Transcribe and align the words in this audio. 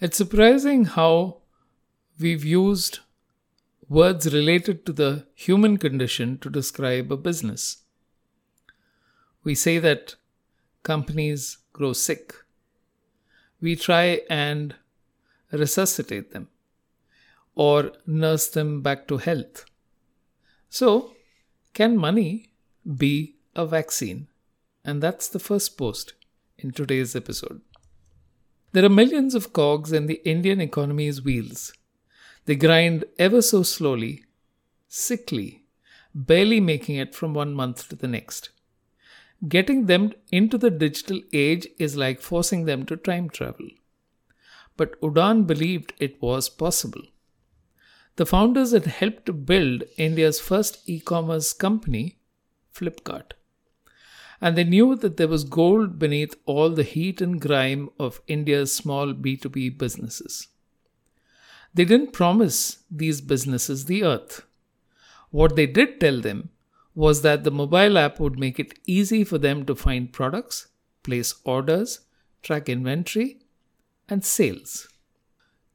It's 0.00 0.16
surprising 0.16 0.84
how 0.84 1.38
we've 2.20 2.44
used 2.44 3.00
words 3.88 4.32
related 4.32 4.86
to 4.86 4.92
the 4.92 5.26
human 5.34 5.76
condition 5.76 6.38
to 6.38 6.48
describe 6.48 7.10
a 7.10 7.16
business. 7.16 7.78
We 9.42 9.56
say 9.56 9.80
that 9.80 10.14
companies 10.84 11.58
grow 11.72 11.94
sick. 11.94 12.32
We 13.60 13.74
try 13.74 14.20
and 14.30 14.76
resuscitate 15.50 16.30
them 16.30 16.46
or 17.56 17.90
nurse 18.06 18.46
them 18.46 18.82
back 18.82 19.08
to 19.08 19.16
health. 19.16 19.64
So, 20.70 21.16
can 21.74 21.96
money 21.96 22.52
be 22.96 23.34
a 23.56 23.66
vaccine? 23.66 24.28
And 24.84 25.02
that's 25.02 25.26
the 25.26 25.40
first 25.40 25.76
post 25.76 26.12
in 26.56 26.70
today's 26.70 27.16
episode. 27.16 27.62
There 28.72 28.84
are 28.84 28.90
millions 28.90 29.34
of 29.34 29.52
cogs 29.52 29.92
in 29.92 30.06
the 30.06 30.20
Indian 30.24 30.60
economy's 30.60 31.22
wheels. 31.22 31.72
They 32.44 32.54
grind 32.54 33.04
ever 33.18 33.40
so 33.40 33.62
slowly, 33.62 34.24
sickly, 34.88 35.64
barely 36.14 36.60
making 36.60 36.96
it 36.96 37.14
from 37.14 37.32
one 37.32 37.54
month 37.54 37.88
to 37.88 37.96
the 37.96 38.08
next. 38.08 38.50
Getting 39.48 39.86
them 39.86 40.12
into 40.30 40.58
the 40.58 40.70
digital 40.70 41.20
age 41.32 41.66
is 41.78 41.96
like 41.96 42.20
forcing 42.20 42.64
them 42.64 42.84
to 42.86 42.96
time 42.96 43.30
travel. 43.30 43.68
But 44.76 45.00
Udaan 45.00 45.46
believed 45.46 45.94
it 45.98 46.20
was 46.20 46.48
possible. 46.48 47.02
The 48.16 48.26
founders 48.26 48.72
had 48.72 48.86
helped 48.86 49.46
build 49.46 49.84
India's 49.96 50.40
first 50.40 50.82
e 50.86 51.00
commerce 51.00 51.52
company, 51.52 52.18
Flipkart 52.74 53.32
and 54.40 54.56
they 54.56 54.64
knew 54.64 54.94
that 54.96 55.16
there 55.16 55.28
was 55.28 55.44
gold 55.44 55.98
beneath 55.98 56.34
all 56.46 56.70
the 56.70 56.82
heat 56.84 57.20
and 57.20 57.40
grime 57.40 57.90
of 57.98 58.20
India's 58.26 58.74
small 58.74 59.12
B2B 59.12 59.76
businesses. 59.78 60.48
They 61.74 61.84
didn't 61.84 62.12
promise 62.12 62.78
these 62.90 63.20
businesses 63.20 63.84
the 63.84 64.04
earth. 64.04 64.44
What 65.30 65.56
they 65.56 65.66
did 65.66 66.00
tell 66.00 66.20
them 66.20 66.50
was 66.94 67.22
that 67.22 67.44
the 67.44 67.50
mobile 67.50 67.98
app 67.98 68.18
would 68.18 68.38
make 68.38 68.58
it 68.58 68.78
easy 68.86 69.22
for 69.22 69.38
them 69.38 69.64
to 69.66 69.74
find 69.74 70.12
products, 70.12 70.68
place 71.02 71.34
orders, 71.44 72.00
track 72.42 72.68
inventory, 72.68 73.38
and 74.08 74.24
sales. 74.24 74.88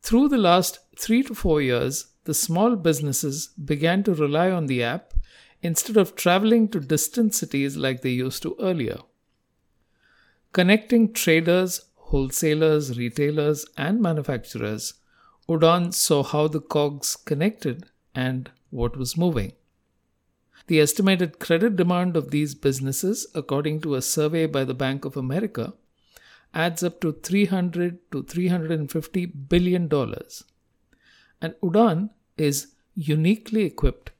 Through 0.02 0.30
the 0.30 0.38
last 0.38 0.80
three 0.98 1.24
to 1.24 1.36
four 1.36 1.62
years, 1.62 2.08
the 2.26 2.34
small 2.34 2.76
businesses 2.76 3.48
began 3.48 4.04
to 4.04 4.14
rely 4.14 4.50
on 4.50 4.66
the 4.66 4.84
app 4.84 5.13
instead 5.64 5.96
of 5.98 6.16
traveling 6.16 6.68
to 6.68 6.80
distant 6.80 7.34
cities 7.34 7.78
like 7.78 8.02
they 8.02 8.10
used 8.12 8.44
to 8.44 8.56
earlier. 8.60 9.00
Connecting 10.52 11.14
traders, 11.14 11.86
wholesalers, 11.96 12.98
retailers, 12.98 13.66
and 13.78 14.02
manufacturers, 14.02 14.94
Udaan 15.50 15.94
saw 15.94 16.22
how 16.22 16.48
the 16.48 16.62
cogs 16.62 17.16
connected 17.16 17.86
and 18.14 18.52
what 18.70 18.98
was 18.98 19.18
moving. 19.18 19.54
The 20.68 20.80
estimated 20.80 21.40
credit 21.40 21.76
demand 21.76 22.16
of 22.16 22.32
these 22.32 22.56
businesses, 22.56 23.28
according 23.34 23.82
to 23.82 23.96
a 23.96 24.02
survey 24.02 24.46
by 24.46 24.64
the 24.64 24.74
Bank 24.74 25.06
of 25.06 25.18
America, 25.18 25.74
adds 26.54 26.84
up 26.84 27.02
to 27.02 27.12
300 27.12 28.00
to 28.12 28.24
350 28.24 29.26
billion 29.26 29.88
dollars. 29.88 30.44
And 31.42 31.56
Udaan 31.64 32.12
is 32.38 32.68
uniquely 32.96 33.64
equipped 33.64 34.13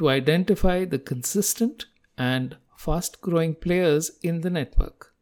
to 0.00 0.08
identify 0.08 0.86
the 0.86 0.98
consistent 0.98 1.84
and 2.16 2.56
fast 2.74 3.20
growing 3.20 3.54
players 3.54 4.12
in 4.22 4.40
the 4.40 4.48
network. 4.48 5.12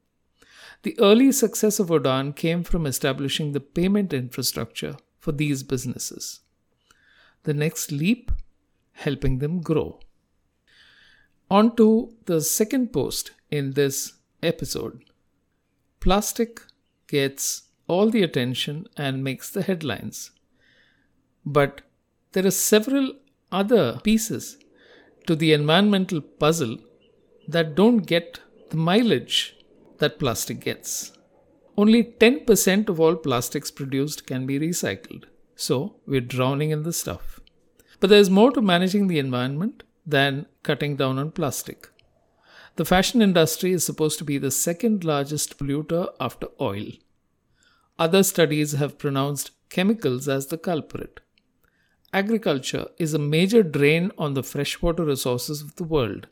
The 0.84 0.96
early 1.00 1.32
success 1.32 1.80
of 1.80 1.88
Udaan 1.88 2.36
came 2.36 2.62
from 2.62 2.86
establishing 2.86 3.50
the 3.50 3.60
payment 3.60 4.12
infrastructure 4.12 4.96
for 5.18 5.32
these 5.32 5.64
businesses. 5.64 6.42
The 7.42 7.54
next 7.54 7.90
leap, 7.90 8.30
helping 8.92 9.40
them 9.40 9.62
grow. 9.62 9.98
On 11.50 11.74
to 11.74 12.14
the 12.26 12.40
second 12.40 12.92
post 12.92 13.32
in 13.50 13.72
this 13.72 14.12
episode. 14.44 15.02
Plastic 15.98 16.60
gets 17.08 17.62
all 17.88 18.10
the 18.10 18.22
attention 18.22 18.86
and 18.96 19.24
makes 19.24 19.50
the 19.50 19.62
headlines. 19.62 20.30
But 21.44 21.80
there 22.30 22.46
are 22.46 22.52
several 22.52 23.14
other 23.50 23.98
pieces 24.04 24.56
to 25.28 25.36
the 25.36 25.52
environmental 25.52 26.20
puzzle 26.20 26.78
that 27.46 27.74
don't 27.74 27.98
get 27.98 28.40
the 28.70 28.76
mileage 28.76 29.56
that 29.98 30.18
plastic 30.18 30.60
gets. 30.60 31.12
Only 31.76 32.02
10% 32.02 32.88
of 32.88 32.98
all 32.98 33.14
plastics 33.14 33.70
produced 33.70 34.26
can 34.26 34.46
be 34.46 34.58
recycled, 34.58 35.24
so 35.54 35.96
we're 36.06 36.20
drowning 36.20 36.70
in 36.70 36.82
the 36.82 36.92
stuff. 36.92 37.40
But 38.00 38.10
there's 38.10 38.30
more 38.30 38.50
to 38.52 38.62
managing 38.62 39.06
the 39.06 39.18
environment 39.18 39.82
than 40.06 40.46
cutting 40.62 40.96
down 40.96 41.18
on 41.18 41.30
plastic. 41.30 41.90
The 42.76 42.84
fashion 42.84 43.20
industry 43.20 43.72
is 43.72 43.84
supposed 43.84 44.18
to 44.18 44.24
be 44.24 44.38
the 44.38 44.50
second 44.50 45.04
largest 45.04 45.58
polluter 45.58 46.08
after 46.18 46.48
oil. 46.60 46.86
Other 47.98 48.22
studies 48.22 48.72
have 48.72 48.98
pronounced 48.98 49.50
chemicals 49.68 50.28
as 50.28 50.46
the 50.46 50.58
culprit. 50.58 51.20
Agriculture 52.12 52.86
is 52.96 53.12
a 53.12 53.18
major 53.18 53.62
drain 53.62 54.10
on 54.16 54.32
the 54.32 54.42
freshwater 54.42 55.04
resources 55.04 55.60
of 55.60 55.76
the 55.76 55.84
world. 55.84 56.26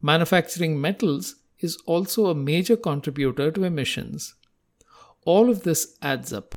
Manufacturing 0.00 0.80
metals 0.80 1.34
is 1.58 1.76
also 1.84 2.26
a 2.26 2.34
major 2.34 2.78
contributor 2.78 3.50
to 3.50 3.64
emissions. 3.64 4.34
All 5.26 5.50
of 5.50 5.64
this 5.64 5.98
adds 6.00 6.32
up, 6.32 6.54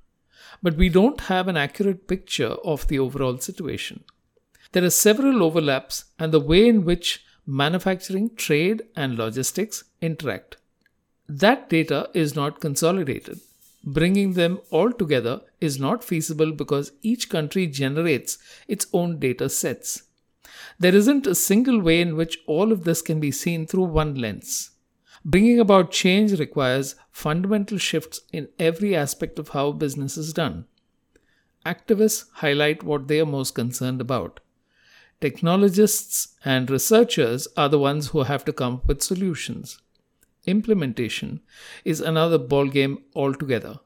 but 0.61 0.77
we 0.77 0.87
don't 0.87 1.19
have 1.21 1.49
an 1.49 1.57
accurate 1.57 2.07
picture 2.07 2.55
of 2.63 2.87
the 2.87 2.97
overall 2.97 3.39
situation. 3.39 4.05
There 4.71 4.85
are 4.85 4.89
several 4.89 5.43
overlaps 5.43 6.05
and 6.17 6.31
the 6.31 6.39
way 6.39 6.69
in 6.69 6.85
which 6.85 7.25
manufacturing, 7.45 8.35
trade, 8.35 8.83
and 8.95 9.17
logistics 9.17 9.83
interact. 10.01 10.55
That 11.27 11.69
data 11.69 12.09
is 12.13 12.35
not 12.35 12.61
consolidated 12.61 13.41
bringing 13.83 14.33
them 14.33 14.59
all 14.69 14.91
together 14.91 15.41
is 15.59 15.79
not 15.79 16.03
feasible 16.03 16.51
because 16.51 16.93
each 17.01 17.29
country 17.29 17.67
generates 17.67 18.37
its 18.67 18.87
own 18.93 19.19
data 19.19 19.49
sets. 19.49 20.03
There 20.79 20.95
isn't 20.95 21.27
a 21.27 21.35
single 21.35 21.79
way 21.79 22.01
in 22.01 22.15
which 22.15 22.39
all 22.47 22.71
of 22.71 22.83
this 22.83 23.01
can 23.01 23.19
be 23.19 23.31
seen 23.31 23.67
through 23.67 23.85
one 23.85 24.15
lens. 24.15 24.71
Bringing 25.25 25.59
about 25.59 25.91
change 25.91 26.37
requires 26.39 26.95
fundamental 27.11 27.77
shifts 27.77 28.21
in 28.31 28.49
every 28.59 28.95
aspect 28.95 29.39
of 29.39 29.49
how 29.49 29.71
business 29.71 30.17
is 30.17 30.33
done. 30.33 30.65
Activists 31.65 32.25
highlight 32.35 32.83
what 32.83 33.07
they 33.07 33.19
are 33.19 33.25
most 33.25 33.55
concerned 33.55 34.01
about. 34.01 34.41
Technologists 35.21 36.35
and 36.43 36.69
researchers 36.69 37.47
are 37.55 37.69
the 37.69 37.79
ones 37.79 38.07
who 38.07 38.23
have 38.23 38.43
to 38.43 38.51
come 38.51 38.75
up 38.75 38.85
with 38.85 39.01
solutions 39.01 39.79
implementation 40.45 41.41
is 41.85 42.01
another 42.01 42.39
ballgame 42.39 43.01
altogether. 43.15 43.79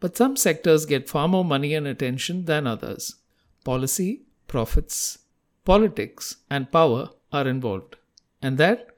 But 0.00 0.16
some 0.16 0.36
sectors 0.36 0.86
get 0.86 1.08
far 1.08 1.28
more 1.28 1.44
money 1.44 1.74
and 1.74 1.86
attention 1.86 2.44
than 2.44 2.66
others. 2.66 3.16
Policy, 3.64 4.22
profits, 4.46 5.18
politics, 5.64 6.36
and 6.50 6.70
power 6.70 7.10
are 7.32 7.48
involved. 7.48 7.96
And 8.42 8.58
that 8.58 8.88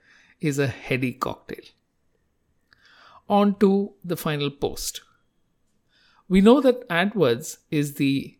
is 0.40 0.58
a 0.58 0.66
heady 0.66 1.12
cocktail. 1.12 1.64
On 3.28 3.54
to 3.60 3.92
the 4.04 4.16
final 4.16 4.50
post. 4.50 5.02
We 6.28 6.40
know 6.40 6.60
that 6.60 6.88
AdWords 6.88 7.58
is 7.70 7.94
the 7.94 8.36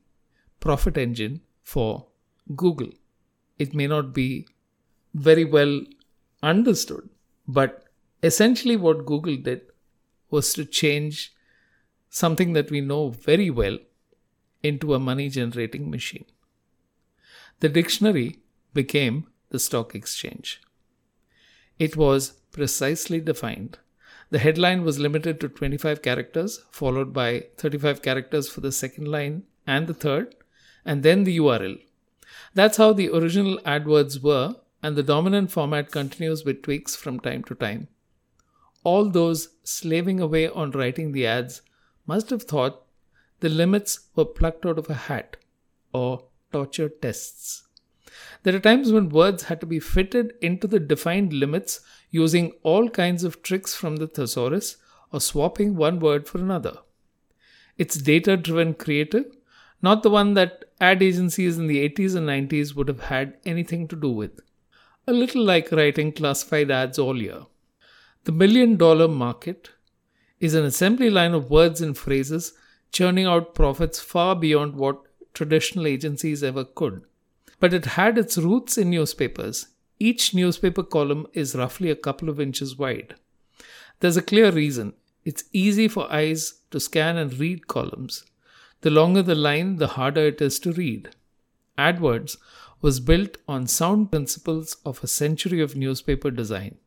profit 0.59 0.97
engine 0.99 1.43
for 1.63 2.07
Google. 2.55 2.91
It 3.59 3.75
may 3.75 3.87
not 3.87 4.13
be 4.13 4.49
very 5.15 5.45
well 5.45 5.81
understood, 6.43 7.09
but 7.47 7.86
essentially 8.23 8.77
what 8.77 9.07
Google 9.07 9.37
did 9.37 9.63
was 10.31 10.53
to 10.55 10.65
change 10.65 11.35
something 12.09 12.53
that 12.55 12.71
we 12.71 12.81
know 12.81 13.11
very 13.11 13.51
well 13.51 13.79
into 14.63 14.95
a 14.95 14.99
money 14.99 15.29
generating 15.29 15.91
machine. 15.91 16.25
The 17.61 17.69
dictionary 17.69 18.41
became 18.75 19.27
the 19.51 19.59
stock 19.59 19.95
exchange. 19.95 20.61
It 21.79 21.97
was 21.97 22.31
precisely 22.53 23.21
defined. 23.21 23.79
The 24.31 24.39
headline 24.39 24.83
was 24.83 24.99
limited 24.99 25.41
to 25.41 25.49
25 25.49 26.03
characters, 26.03 26.65
followed 26.71 27.13
by 27.13 27.47
35 27.59 28.03
characters 28.03 28.49
for 28.49 28.61
the 28.61 28.73
second 28.73 29.09
line 29.09 29.45
and 29.67 29.87
the 29.87 29.95
third, 29.95 30.35
and 30.85 31.03
then 31.03 31.25
the 31.25 31.39
URL. 31.39 31.81
That's 32.55 32.79
how 32.79 32.93
the 32.93 33.11
original 33.11 33.59
AdWords 33.59 34.23
were, 34.23 34.57
and 34.83 34.97
the 34.97 35.03
dominant 35.03 35.53
format 35.53 35.91
continues 35.91 36.45
with 36.45 36.63
tweaks 36.63 36.97
from 36.97 37.21
time 37.21 37.45
to 37.45 37.55
time 37.55 37.89
all 38.91 39.09
those 39.11 39.49
slaving 39.65 40.21
away 40.21 40.49
on 40.49 40.71
writing 40.71 41.11
the 41.13 41.27
ads 41.27 41.63
must 42.07 42.31
have 42.31 42.45
thought 42.45 42.83
the 43.41 43.49
limits 43.49 43.95
were 44.15 44.25
plucked 44.25 44.65
out 44.65 44.79
of 44.79 44.89
a 44.89 45.01
hat 45.07 45.37
or 45.93 46.25
torture 46.53 46.89
tests. 46.89 47.65
There 48.45 48.55
are 48.55 48.61
times 48.61 48.93
when 48.93 49.09
words 49.09 49.45
had 49.45 49.61
to 49.61 49.67
be 49.67 49.81
fitted 49.81 50.35
into 50.41 50.69
the 50.69 50.79
defined 50.79 51.33
limits 51.33 51.81
using 52.11 52.53
all 52.63 52.89
kinds 52.89 53.25
of 53.25 53.43
tricks 53.43 53.75
from 53.75 53.97
the 53.97 54.07
thesaurus 54.07 54.77
or 55.13 55.21
swapping 55.21 55.75
one 55.75 55.99
word 55.99 56.29
for 56.29 56.39
another. 56.39 56.79
It's 57.77 57.97
data 57.97 58.37
driven 58.37 58.75
creative, 58.75 59.27
not 59.83 60.05
the 60.05 60.11
one 60.11 60.35
that 60.35 60.65
ad 60.81 61.03
agencies 61.03 61.59
in 61.59 61.67
the 61.67 61.89
80s 61.89 62.15
and 62.15 62.29
90s 62.29 62.77
would 62.77 62.87
have 62.87 63.01
had 63.01 63.37
anything 63.45 63.89
to 63.89 63.97
do 63.97 64.11
with. 64.11 64.41
A 65.09 65.13
little 65.13 65.45
like 65.45 65.73
writing 65.73 66.13
classified 66.13 66.71
ads 66.71 67.01
all 67.01 67.21
year. 67.21 67.47
The 68.27 68.33
million 68.33 68.77
dollar 68.77 69.07
market 69.07 69.71
is 70.41 70.55
an 70.55 70.65
assembly 70.65 71.11
line 71.11 71.33
of 71.33 71.49
words 71.49 71.81
and 71.81 71.97
phrases 71.97 72.55
churning 72.91 73.25
out 73.25 73.55
profits 73.55 74.01
far 74.01 74.35
beyond 74.35 74.75
what 74.75 75.01
traditional 75.33 75.87
agencies 75.87 76.43
ever 76.43 76.65
could. 76.65 77.03
But 77.61 77.73
it 77.73 77.85
had 77.85 78.19
its 78.19 78.37
roots 78.37 78.77
in 78.77 78.91
newspapers. 78.91 79.69
Each 80.01 80.35
newspaper 80.35 80.83
column 80.83 81.29
is 81.35 81.55
roughly 81.55 81.89
a 81.89 81.95
couple 81.95 82.29
of 82.29 82.41
inches 82.41 82.77
wide. 82.77 83.15
There's 84.01 84.17
a 84.17 84.23
clear 84.23 84.51
reason. 84.51 84.95
It's 85.25 85.45
easy 85.53 85.87
for 85.87 86.13
eyes 86.13 86.63
to 86.73 86.81
scan 86.81 87.17
and 87.17 87.33
read 87.33 87.69
columns. 87.69 88.25
The 88.81 88.91
longer 88.91 89.23
the 89.23 89.37
line, 89.37 89.77
the 89.77 89.95
harder 89.99 90.27
it 90.27 90.43
is 90.43 90.59
to 90.61 90.73
read. 90.73 91.11
AdWords 91.79 92.39
was 92.81 92.99
built 92.99 93.37
on 93.47 93.69
sound 93.69 94.11
principles 94.11 94.79
of 94.85 95.05
a 95.05 95.07
century 95.07 95.61
of 95.61 95.77
newspaper 95.77 96.33
design 96.33 96.79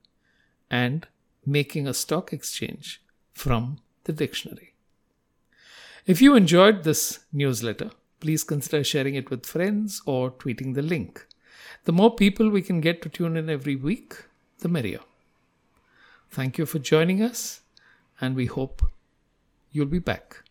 and 0.69 1.07
making 1.49 1.87
a 1.87 1.93
stock 1.93 2.31
exchange 2.31 3.01
from 3.33 3.79
the 4.03 4.13
dictionary. 4.13 4.73
If 6.05 6.21
you 6.21 6.35
enjoyed 6.35 6.83
this 6.83 7.19
newsletter, 7.31 7.91
please 8.19 8.43
consider 8.43 8.83
sharing 8.83 9.15
it 9.15 9.29
with 9.29 9.45
friends 9.45 10.01
or 10.05 10.31
tweeting 10.31 10.73
the 10.73 10.81
link. 10.81 11.25
The 11.85 11.91
more 11.91 12.13
people 12.13 12.49
we 12.49 12.61
can 12.61 12.81
get 12.81 13.01
to 13.01 13.09
tune 13.09 13.37
in 13.37 13.49
every 13.49 13.75
week, 13.75 14.15
the 14.59 14.67
merrier. 14.67 14.99
Thank 16.29 16.57
you 16.57 16.65
for 16.65 16.79
joining 16.79 17.21
us, 17.21 17.61
and 18.19 18.35
we 18.35 18.45
hope 18.45 18.83
you'll 19.71 19.85
be 19.85 19.99
back. 19.99 20.43